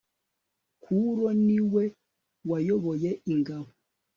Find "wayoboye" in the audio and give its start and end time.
2.49-3.11